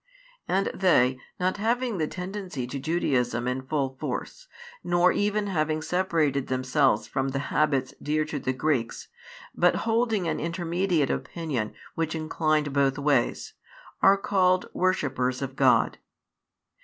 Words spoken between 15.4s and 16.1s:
of God."